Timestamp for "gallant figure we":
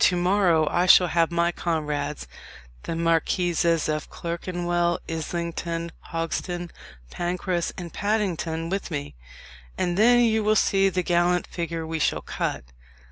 11.04-12.00